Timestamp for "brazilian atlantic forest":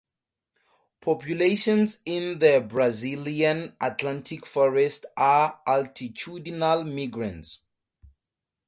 2.67-5.05